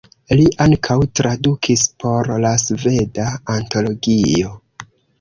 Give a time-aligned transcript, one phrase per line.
[0.37, 4.61] Li ankaŭ tradukis por la Sveda Antologio.